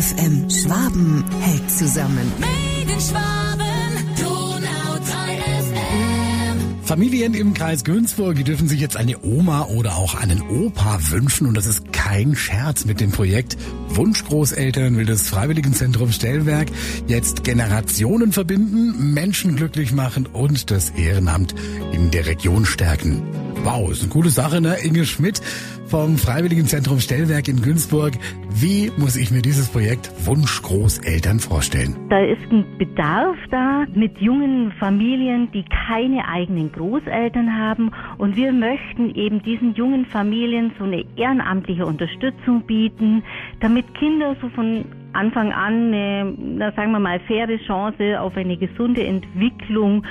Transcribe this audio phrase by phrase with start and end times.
[0.00, 0.48] FM.
[0.48, 2.32] Schwaben hält zusammen.
[2.38, 6.84] Made in Schwaben, Donau 3 FM.
[6.84, 11.46] Familien im Kreis Günzburg, die dürfen sich jetzt eine Oma oder auch einen Opa wünschen
[11.46, 13.58] und das ist kein Scherz mit dem Projekt
[13.90, 16.68] Wunschgroßeltern will das Freiwilligenzentrum Stellwerk
[17.06, 21.54] jetzt Generationen verbinden, Menschen glücklich machen und das Ehrenamt
[21.92, 23.22] in der Region stärken.
[23.62, 24.76] Wow, ist eine coole Sache, ne?
[24.82, 25.42] Inge Schmidt
[25.86, 28.14] vom Freiwilligenzentrum Stellwerk in Günzburg.
[28.48, 31.94] Wie muss ich mir dieses Projekt Wunschgroßeltern vorstellen?
[32.08, 37.90] Da ist ein Bedarf da mit jungen Familien, die keine eigenen Großeltern haben.
[38.16, 43.22] Und wir möchten eben diesen jungen Familien so eine ehrenamtliche Unterstützung bieten,
[43.60, 49.04] damit Kinder so von Anfang an eine, sagen wir mal, faire Chance auf eine gesunde
[49.04, 50.04] Entwicklung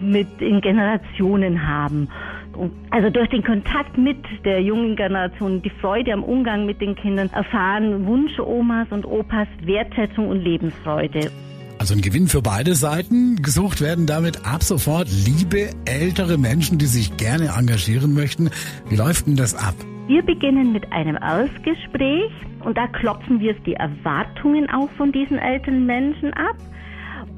[0.00, 2.08] mit in Generationen haben.
[2.56, 6.94] Und also durch den Kontakt mit der jungen Generation, die Freude am Umgang mit den
[6.94, 11.30] Kindern, erfahren Wunschomas und Opas Wertschätzung und Lebensfreude.
[11.78, 13.42] Also ein Gewinn für beide Seiten.
[13.42, 18.50] Gesucht werden damit ab sofort liebe ältere Menschen, die sich gerne engagieren möchten.
[18.88, 19.74] Wie läuft denn das ab?
[20.06, 22.30] Wir beginnen mit einem Erstgespräch
[22.64, 26.56] und da klopfen wir die Erwartungen auch von diesen älteren Menschen ab.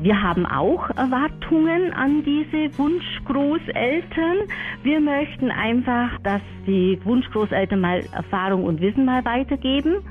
[0.05, 4.37] Wir haben auch Erwartungen an diese Wunschgroßeltern.
[4.83, 10.03] Wir möchten einfach, dass die Wunschgroßeltern mal Erfahrung und Wissen mal weitergeben.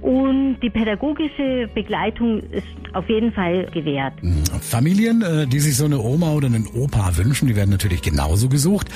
[0.00, 4.14] Und die pädagogische Begleitung ist auf jeden Fall gewährt.
[4.62, 8.48] Familien, äh, die sich so eine Oma oder einen Opa wünschen, die werden natürlich genauso
[8.48, 8.88] gesucht.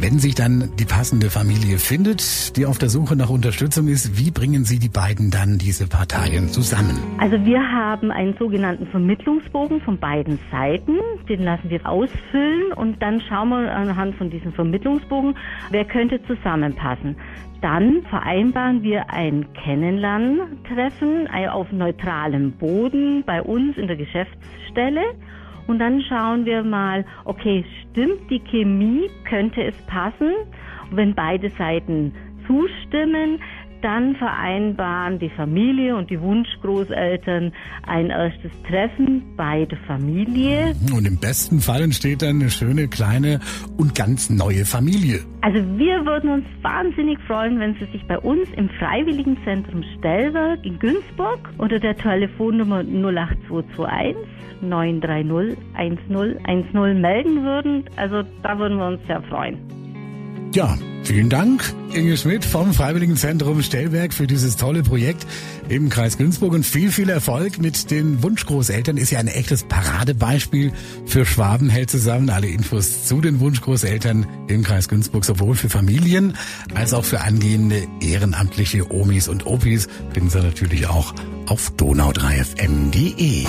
[0.00, 4.30] Wenn sich dann die passende Familie findet, die auf der Suche nach Unterstützung ist, wie
[4.30, 6.96] bringen Sie die beiden dann diese Parteien zusammen?
[7.18, 10.98] Also wir haben einen sogenannten Vermittlungsbogen von beiden Seiten.
[11.28, 15.34] Den lassen wir ausfüllen und dann schauen wir anhand von diesem Vermittlungsbogen,
[15.70, 17.16] wer könnte zusammenpassen.
[17.60, 25.02] Dann vereinbaren wir ein Kennenlerntreffen äh, auf neutralem Boden bei uns in der Geschäftsstelle.
[25.68, 30.32] Und dann schauen wir mal, okay, stimmt die Chemie, könnte es passen?
[30.90, 32.14] Und wenn beide Seiten
[32.46, 33.38] zustimmen,
[33.82, 37.52] dann vereinbaren die Familie und die Wunschgroßeltern
[37.86, 40.74] ein erstes Treffen bei der Familie.
[40.92, 43.40] Und im besten Fall entsteht dann eine schöne, kleine
[43.76, 45.20] und ganz neue Familie.
[45.40, 50.78] Also wir würden uns wahnsinnig freuen, wenn Sie sich bei uns im Freiwilligenzentrum Stellwerk in
[50.78, 54.16] Günzburg unter der Telefonnummer 08221
[54.60, 57.84] 930 1010 melden würden.
[57.96, 59.77] Also da würden wir uns sehr freuen.
[60.54, 65.26] Ja, vielen Dank, Inge Schmidt vom Freiwilligenzentrum Stellwerk für dieses tolle Projekt
[65.68, 68.96] im Kreis Günzburg und viel, viel Erfolg mit den Wunschgroßeltern.
[68.96, 70.72] Ist ja ein echtes Paradebeispiel
[71.04, 72.30] für Schwaben hält zusammen.
[72.30, 76.34] Alle Infos zu den Wunschgroßeltern im Kreis Günzburg, sowohl für Familien
[76.74, 81.14] als auch für angehende ehrenamtliche Omis und Opis, finden Sie natürlich auch
[81.46, 83.44] auf donau3fm.de.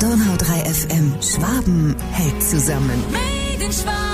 [0.00, 1.14] Donau 3 FM.
[1.22, 3.02] Schwaben hält zusammen.
[3.10, 4.10] Made in Schwaben.